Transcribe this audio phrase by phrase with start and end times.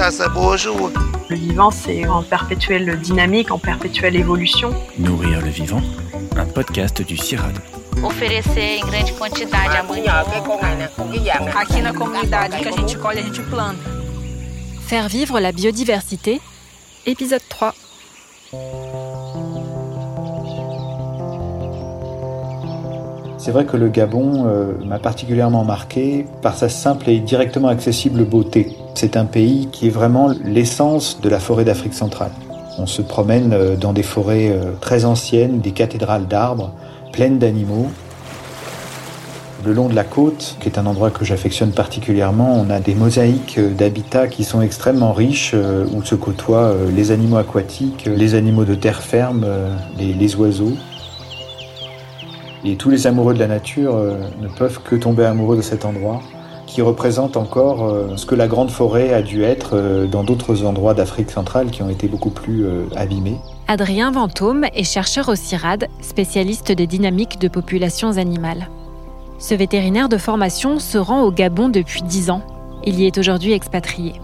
[0.00, 4.70] Le vivant, c'est en perpétuelle dynamique, en perpétuelle évolution.
[4.98, 5.82] Nourrir le vivant,
[6.36, 7.58] un podcast du CIRAD.
[8.02, 9.84] Oferecer em grande quantidade a
[11.60, 13.76] Aqui na comunidade que a gente colhe, a gente planta.
[14.86, 16.40] Faire vivre la biodiversité,
[17.04, 17.74] épisode 3.
[23.36, 28.24] C'est vrai que le Gabon euh, m'a particulièrement marqué par sa simple et directement accessible
[28.24, 28.68] beauté.
[29.00, 32.32] C'est un pays qui est vraiment l'essence de la forêt d'Afrique centrale.
[32.76, 36.74] On se promène euh, dans des forêts euh, très anciennes, des cathédrales d'arbres,
[37.10, 37.88] pleines d'animaux.
[39.64, 42.94] Le long de la côte, qui est un endroit que j'affectionne particulièrement, on a des
[42.94, 45.54] mosaïques d'habitats qui sont extrêmement riches,
[45.94, 49.46] où se côtoient les animaux aquatiques, les animaux de terre ferme,
[49.98, 50.76] les, les oiseaux.
[52.64, 55.86] Et tous les amoureux de la nature euh, ne peuvent que tomber amoureux de cet
[55.86, 56.20] endroit
[56.70, 60.64] qui représente encore euh, ce que la grande forêt a dû être euh, dans d'autres
[60.64, 63.38] endroits d'Afrique centrale qui ont été beaucoup plus abîmés.
[63.68, 68.68] Adrien Ventôme est chercheur au CIRAD, spécialiste des dynamiques de populations animales.
[69.38, 72.42] Ce vétérinaire de formation se rend au Gabon depuis 10 ans.
[72.84, 74.14] Il y est aujourd'hui expatrié.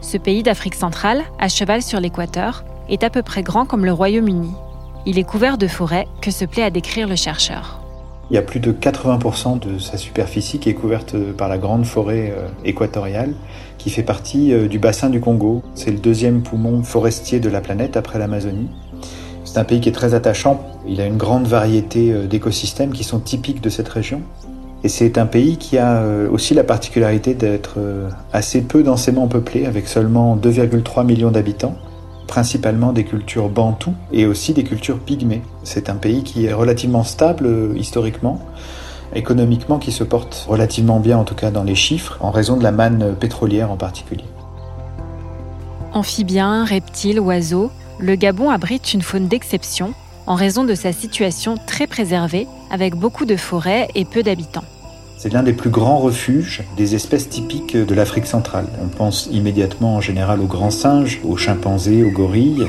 [0.00, 3.92] Ce pays d'Afrique centrale, à cheval sur l'équateur, est à peu près grand comme le
[3.92, 4.52] Royaume-Uni.
[5.06, 7.77] Il est couvert de forêts que se plaît à décrire le chercheur.
[8.30, 11.86] Il y a plus de 80% de sa superficie qui est couverte par la grande
[11.86, 13.32] forêt euh, équatoriale
[13.78, 15.62] qui fait partie euh, du bassin du Congo.
[15.74, 18.68] C'est le deuxième poumon forestier de la planète après l'Amazonie.
[19.46, 20.62] C'est un pays qui est très attachant.
[20.86, 24.20] Il a une grande variété euh, d'écosystèmes qui sont typiques de cette région.
[24.84, 27.78] Et c'est un pays qui a aussi la particularité d'être
[28.32, 31.74] assez peu densément peuplé, avec seulement 2,3 millions d'habitants
[32.28, 35.42] principalement des cultures bantoues et aussi des cultures pygmées.
[35.64, 38.38] C'est un pays qui est relativement stable euh, historiquement,
[39.14, 42.62] économiquement qui se porte relativement bien en tout cas dans les chiffres, en raison de
[42.62, 44.24] la manne pétrolière en particulier.
[45.92, 49.94] Amphibiens, reptiles, oiseaux, le Gabon abrite une faune d'exception
[50.26, 54.64] en raison de sa situation très préservée avec beaucoup de forêts et peu d'habitants.
[55.18, 58.68] C'est l'un des plus grands refuges des espèces typiques de l'Afrique centrale.
[58.80, 62.68] On pense immédiatement en général aux grands singes, aux chimpanzés, aux gorilles.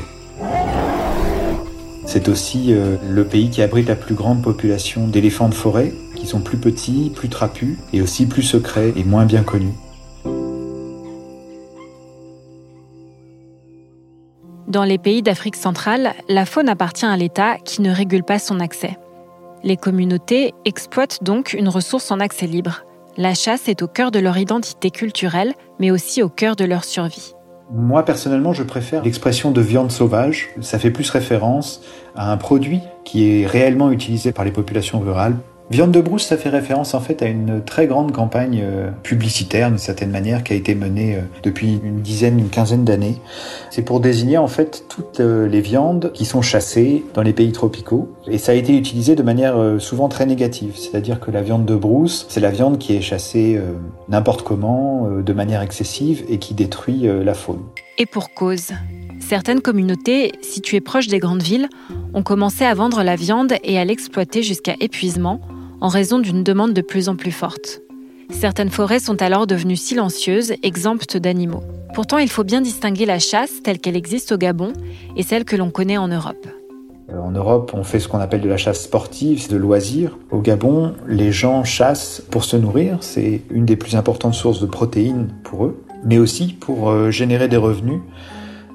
[2.06, 6.26] C'est aussi euh, le pays qui abrite la plus grande population d'éléphants de forêt, qui
[6.26, 9.74] sont plus petits, plus trapus, et aussi plus secrets et moins bien connus.
[14.66, 18.58] Dans les pays d'Afrique centrale, la faune appartient à l'État qui ne régule pas son
[18.58, 18.96] accès.
[19.62, 22.84] Les communautés exploitent donc une ressource en accès libre.
[23.18, 26.84] La chasse est au cœur de leur identité culturelle, mais aussi au cœur de leur
[26.84, 27.34] survie.
[27.70, 30.48] Moi personnellement, je préfère l'expression de viande sauvage.
[30.60, 31.82] Ça fait plus référence
[32.16, 35.36] à un produit qui est réellement utilisé par les populations rurales
[35.70, 39.68] Viande de brousse, ça fait référence en fait à une très grande campagne euh, publicitaire
[39.68, 43.18] d'une certaine manière qui a été menée euh, depuis une dizaine, une quinzaine d'années.
[43.70, 47.52] C'est pour désigner en fait toutes euh, les viandes qui sont chassées dans les pays
[47.52, 50.72] tropicaux et ça a été utilisé de manière souvent très négative.
[50.76, 53.60] C'est-à-dire que la viande de brousse, c'est la viande qui est chassée
[54.08, 57.60] n'importe comment, de manière excessive et qui détruit la faune.
[57.98, 58.72] Et pour cause.
[59.20, 61.68] Certaines communautés, situées proches des grandes villes,
[62.14, 65.40] ont commencé à vendre la viande et à l'exploiter jusqu'à épuisement
[65.80, 67.80] en raison d'une demande de plus en plus forte.
[68.30, 71.62] Certaines forêts sont alors devenues silencieuses, exemptes d'animaux.
[71.94, 74.72] Pourtant, il faut bien distinguer la chasse telle qu'elle existe au Gabon
[75.16, 76.46] et celle que l'on connaît en Europe.
[77.12, 80.16] Euh, en Europe, on fait ce qu'on appelle de la chasse sportive, c'est de loisirs.
[80.30, 84.66] Au Gabon, les gens chassent pour se nourrir, c'est une des plus importantes sources de
[84.66, 88.00] protéines pour eux, mais aussi pour euh, générer des revenus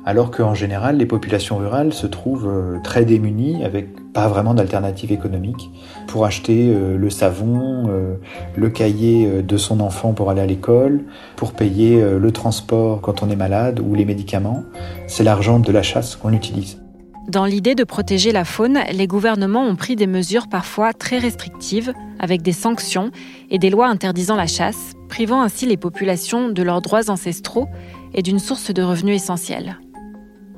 [0.06, 5.12] alors qu'en général, les populations rurales se trouvent euh, très démunies avec pas vraiment d'alternative
[5.12, 5.70] économique
[6.08, 8.16] pour acheter euh, le savon, euh,
[8.56, 11.02] le cahier de son enfant pour aller à l'école,
[11.36, 14.64] pour payer le transport quand on est malade ou les médicaments.
[15.06, 16.80] C'est l'argent de la chasse qu'on utilise.
[17.28, 21.92] Dans l'idée de protéger la faune, les gouvernements ont pris des mesures parfois très restrictives,
[22.20, 23.10] avec des sanctions
[23.50, 27.68] et des lois interdisant la chasse, privant ainsi les populations de leurs droits ancestraux
[28.14, 29.80] et d'une source de revenus essentielle.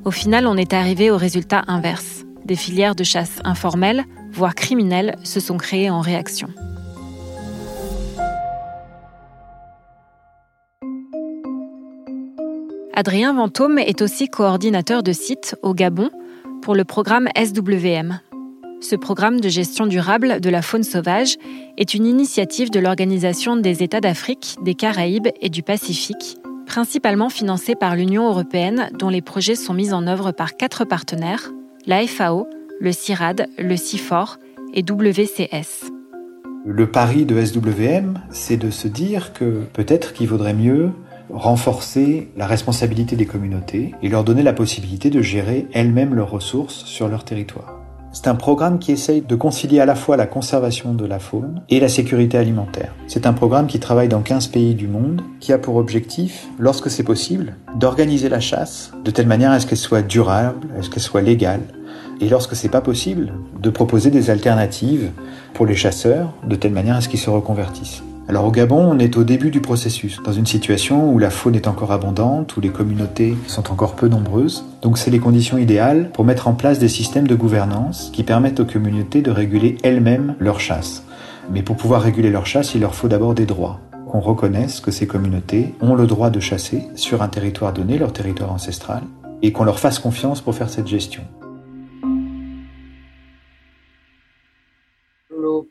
[0.04, 2.17] Au final, on est arrivé au résultat inverse.
[2.48, 6.48] Des filières de chasse informelles, voire criminelles, se sont créées en réaction.
[12.94, 16.10] Adrien Ventôme est aussi coordinateur de site au Gabon
[16.62, 18.22] pour le programme SWM.
[18.80, 21.36] Ce programme de gestion durable de la faune sauvage
[21.78, 27.74] est une initiative de l'Organisation des États d'Afrique, des Caraïbes et du Pacifique principalement financé
[27.74, 31.52] par l'Union européenne dont les projets sont mis en œuvre par quatre partenaires,
[31.88, 32.50] la FAO,
[32.82, 34.40] le CIRAD, le CIFOR
[34.74, 35.90] et WCS.
[36.66, 40.92] Le pari de SWM, c'est de se dire que peut-être qu'il vaudrait mieux
[41.30, 46.84] renforcer la responsabilité des communautés et leur donner la possibilité de gérer elles-mêmes leurs ressources
[46.84, 47.78] sur leur territoire.
[48.12, 51.62] C'est un programme qui essaye de concilier à la fois la conservation de la faune
[51.70, 52.96] et la sécurité alimentaire.
[53.08, 56.90] C'est un programme qui travaille dans 15 pays du monde, qui a pour objectif, lorsque
[56.90, 60.90] c'est possible, d'organiser la chasse de telle manière à ce qu'elle soit durable, à ce
[60.90, 61.62] qu'elle soit légale,
[62.20, 65.12] et lorsque c'est pas possible, de proposer des alternatives
[65.54, 68.04] pour les chasseurs de telle manière à ce qu'ils se reconvertissent.
[68.30, 71.56] Alors au Gabon, on est au début du processus, dans une situation où la faune
[71.56, 74.66] est encore abondante, où les communautés sont encore peu nombreuses.
[74.82, 78.60] Donc c'est les conditions idéales pour mettre en place des systèmes de gouvernance qui permettent
[78.60, 81.04] aux communautés de réguler elles-mêmes leur chasse.
[81.54, 83.80] Mais pour pouvoir réguler leur chasse, il leur faut d'abord des droits.
[84.12, 88.12] Qu'on reconnaisse que ces communautés ont le droit de chasser sur un territoire donné, leur
[88.12, 89.04] territoire ancestral,
[89.42, 91.24] et qu'on leur fasse confiance pour faire cette gestion.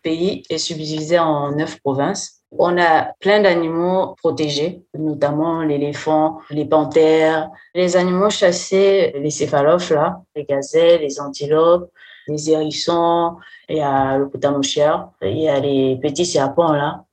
[0.09, 7.51] Pays est subdivisé en neuf provinces on a plein d'animaux protégés, notamment l'éléphant, les panthères,
[7.75, 11.91] les animaux chassés, les céphalophes, là, les gazelles, les antilopes,
[12.29, 13.37] les hérissons,
[13.69, 17.05] il y a le potamoucheur, il y a les petits serpents là.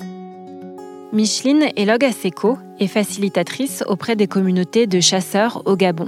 [1.11, 6.07] Micheline Elog Aseko est facilitatrice auprès des communautés de chasseurs au Gabon.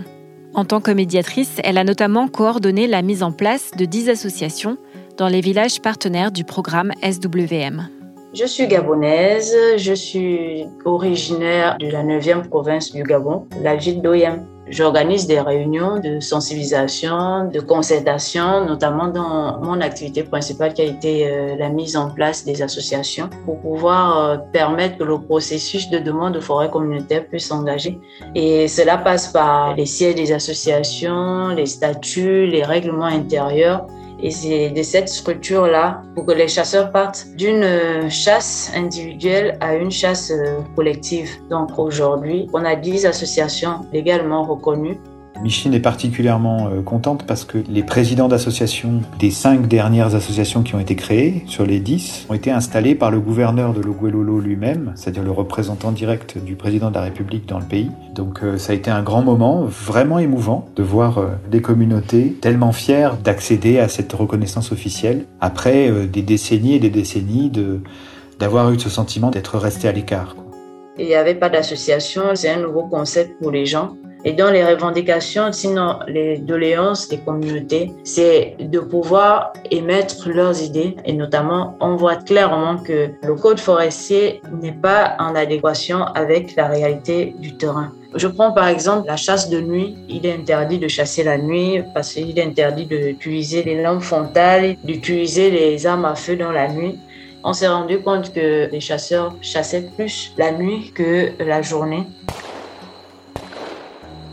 [0.55, 4.77] En tant que médiatrice, elle a notamment coordonné la mise en place de 10 associations
[5.17, 7.87] dans les villages partenaires du programme SWM.
[8.33, 14.45] Je suis gabonaise, je suis originaire de la 9e province du Gabon, la ville d'Oyem.
[14.67, 21.29] J'organise des réunions de sensibilisation, de concertation, notamment dans mon activité principale qui a été
[21.29, 25.99] euh, la mise en place des associations pour pouvoir euh, permettre que le processus de
[25.99, 27.99] demande de forêt communautaire puisse s'engager.
[28.33, 33.85] Et cela passe par les sièges des associations, les statuts, les règlements intérieurs
[34.21, 39.75] et c'est de cette structure-là pour que les chasseurs partent d'une euh, chasse individuelle à
[39.75, 41.29] une chasse euh, collective.
[41.49, 44.97] Donc aujourd'hui, on a 10 associations légalement reconnues
[45.41, 50.75] Micheline est particulièrement euh, contente parce que les présidents d'associations des cinq dernières associations qui
[50.75, 54.93] ont été créées, sur les dix, ont été installés par le gouverneur de Loguelolo lui-même,
[54.95, 57.91] c'est-à-dire le représentant direct du président de la République dans le pays.
[58.13, 62.35] Donc euh, ça a été un grand moment, vraiment émouvant, de voir euh, des communautés
[62.41, 67.79] tellement fières d'accéder à cette reconnaissance officielle après des décennies et des décennies de
[68.39, 70.35] d'avoir eu ce sentiment d'être resté à l'écart.
[70.97, 73.95] Il n'y avait pas d'association, c'est un nouveau concept pour les gens.
[74.27, 80.95] Et dans les revendications, sinon les doléances des communautés, c'est de pouvoir émettre leurs idées.
[81.05, 86.67] Et notamment, on voit clairement que le code forestier n'est pas en adéquation avec la
[86.67, 87.91] réalité du terrain.
[88.15, 89.95] Je prends par exemple la chasse de nuit.
[90.09, 94.75] Il est interdit de chasser la nuit parce qu'il est interdit d'utiliser les lampes frontales,
[94.83, 96.97] d'utiliser les armes à feu dans la nuit
[97.47, 102.07] on s'est rendu compte que les chasseurs chassaient plus la nuit que la journée.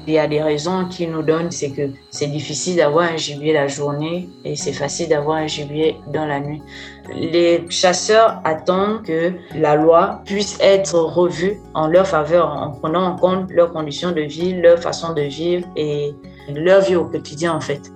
[0.06, 3.52] Il y a des raisons qui nous donnent, c'est que c'est difficile d'avoir un gibier
[3.52, 6.60] la journée et c'est facile d'avoir un gibier dans la nuit.
[7.14, 13.16] Les chasseurs attendent que la loi puisse être revue en leur faveur en prenant en
[13.16, 16.14] compte leurs conditions de vie, leur façon de vivre et
[16.48, 17.92] leur vie au quotidien en fait.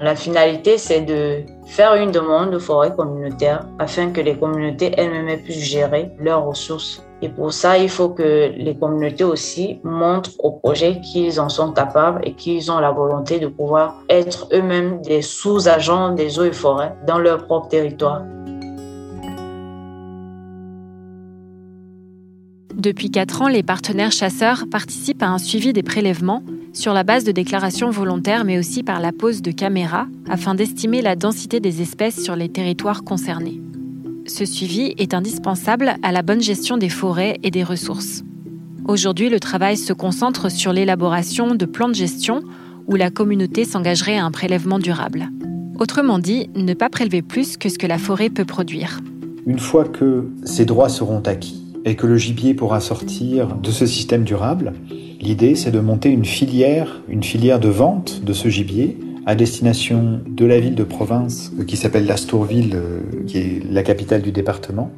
[0.00, 5.42] La finalité, c'est de faire une demande de forêt communautaire afin que les communautés elles-mêmes
[5.42, 10.52] puissent gérer leurs ressources et pour ça, il faut que les communautés aussi montrent au
[10.52, 15.22] projet qu'ils en sont capables et qu'ils ont la volonté de pouvoir être eux-mêmes des
[15.22, 18.22] sous-agents des eaux et forêts dans leur propre territoire.
[22.72, 27.24] Depuis 4 ans, les partenaires chasseurs participent à un suivi des prélèvements sur la base
[27.24, 31.82] de déclarations volontaires, mais aussi par la pose de caméras afin d'estimer la densité des
[31.82, 33.60] espèces sur les territoires concernés.
[34.26, 38.22] Ce suivi est indispensable à la bonne gestion des forêts et des ressources.
[38.86, 42.42] Aujourd'hui, le travail se concentre sur l'élaboration de plans de gestion
[42.86, 45.28] où la communauté s'engagerait à un prélèvement durable.
[45.78, 49.00] Autrement dit, ne pas prélever plus que ce que la forêt peut produire.
[49.46, 53.86] Une fois que ces droits seront acquis et que le gibier pourra sortir de ce
[53.86, 54.72] système durable,
[55.20, 58.96] l'idée c'est de monter une filière, une filière de vente de ce gibier
[59.28, 63.82] à destination de la ville de province euh, qui s'appelle l'Astourville, euh, qui est la
[63.82, 64.90] capitale du département.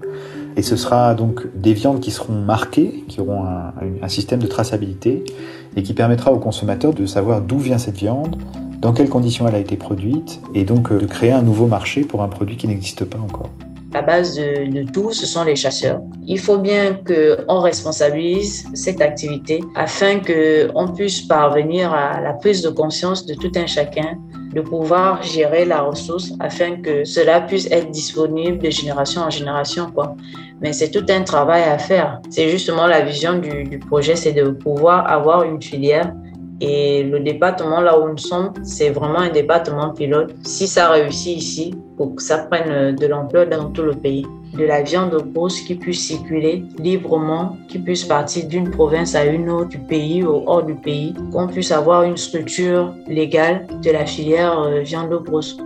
[0.57, 5.25] Et ce sera donc des viandes qui seront marquées, qui auront un, système de traçabilité
[5.77, 8.37] et qui permettra aux consommateurs de savoir d'où vient cette viande,
[8.81, 12.03] dans quelles conditions elle a été produite, et donc euh, de créer un nouveau marché
[12.03, 13.51] pour un produit qui n'existe pas encore.
[13.93, 16.01] La base de, tout, ce sont les chasseurs.
[16.27, 22.71] Il faut bien qu'on responsabilise cette activité afin qu'on puisse parvenir à la prise de
[22.71, 24.17] conscience de tout un chacun
[24.55, 29.91] de pouvoir gérer la ressource afin que cela puisse être disponible de génération en génération.
[29.91, 30.15] Quoi.
[30.61, 32.21] Mais c'est tout un travail à faire.
[32.31, 36.13] C'est justement la vision du projet, c'est de pouvoir avoir une filière
[36.61, 40.35] et le département là où nous sommes, c'est vraiment un département pilote.
[40.43, 44.65] Si ça réussit ici, pour que ça prenne de l'ampleur dans tout le pays, de
[44.65, 49.69] la viande grosse qui puisse circuler librement, qui puisse partir d'une province à une autre,
[49.69, 54.59] du pays ou hors du pays, qu'on puisse avoir une structure légale de la filière
[54.61, 55.57] euh, viande grosse.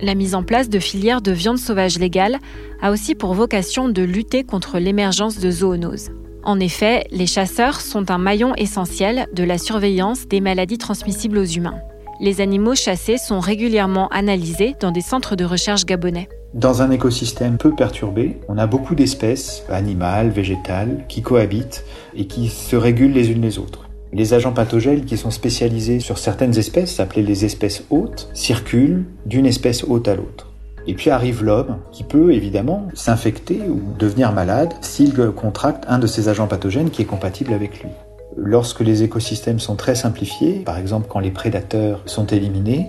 [0.00, 2.38] La mise en place de filières de viande sauvage légale
[2.80, 6.10] a aussi pour vocation de lutter contre l'émergence de zoonoses.
[6.44, 11.44] En effet, les chasseurs sont un maillon essentiel de la surveillance des maladies transmissibles aux
[11.44, 11.80] humains.
[12.20, 16.28] Les animaux chassés sont régulièrement analysés dans des centres de recherche gabonais.
[16.54, 21.84] Dans un écosystème peu perturbé, on a beaucoup d'espèces, animales, végétales, qui cohabitent
[22.16, 23.87] et qui se régulent les unes les autres.
[24.12, 29.44] Les agents pathogènes qui sont spécialisés sur certaines espèces, appelées les espèces hôtes, circulent d'une
[29.44, 30.50] espèce hôte à l'autre.
[30.86, 36.06] Et puis arrive l'homme, qui peut évidemment s'infecter ou devenir malade s'il contracte un de
[36.06, 37.90] ces agents pathogènes qui est compatible avec lui.
[38.34, 42.86] Lorsque les écosystèmes sont très simplifiés, par exemple quand les prédateurs sont éliminés,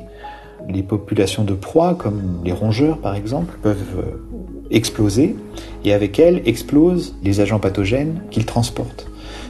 [0.70, 5.36] les populations de proies, comme les rongeurs par exemple, peuvent euh, exploser,
[5.84, 9.10] et avec elles explosent les agents pathogènes qu'ils transportent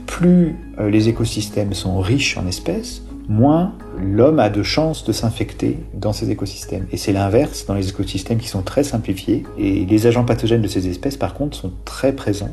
[0.09, 5.77] plus euh, les écosystèmes sont riches en espèces, moins l'homme a de chances de s'infecter
[5.93, 6.87] dans ces écosystèmes.
[6.91, 9.45] Et c'est l'inverse dans les écosystèmes qui sont très simplifiés.
[9.59, 12.49] Et les agents pathogènes de ces espèces, par contre, sont très présents.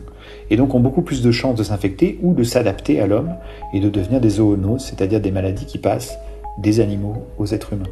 [0.51, 3.35] Et donc ont beaucoup plus de chances de s'infecter ou de s'adapter à l'homme
[3.73, 6.19] et de devenir des zoonoses, c'est-à-dire des maladies qui passent
[6.59, 7.85] des animaux aux êtres humains.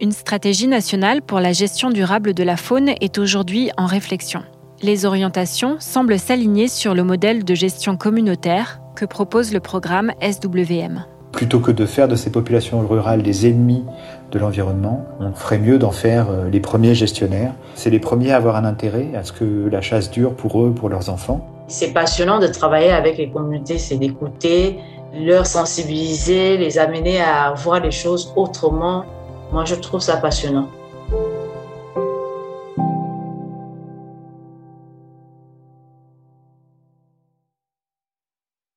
[0.00, 4.42] Une stratégie nationale pour la gestion durable de la faune est aujourd'hui en réflexion
[4.82, 11.04] les orientations semblent s'aligner sur le modèle de gestion communautaire que propose le programme SWM.
[11.32, 13.84] Plutôt que de faire de ces populations rurales des ennemis
[14.32, 17.52] de l'environnement, on ferait mieux d'en faire euh, les premiers gestionnaires.
[17.74, 20.72] C'est les premiers à avoir un intérêt à ce que la chasse dure pour eux,
[20.72, 21.46] pour leurs enfants.
[21.68, 24.78] C'est passionnant de travailler avec les communautés, c'est d'écouter,
[25.14, 29.04] leur sensibiliser, les amener à voir les choses autrement.
[29.52, 30.68] Moi, je trouve ça passionnant.